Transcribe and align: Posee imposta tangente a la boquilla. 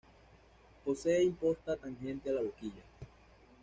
Posee 0.83 1.21
imposta 1.25 1.75
tangente 1.77 2.31
a 2.31 2.33
la 2.33 2.41
boquilla. 2.41 2.81